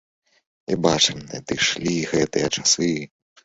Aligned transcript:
І 0.73 0.77
бачым 0.85 1.21
надышлі 1.35 1.95
гэтыя 2.15 2.47
часы. 2.59 2.93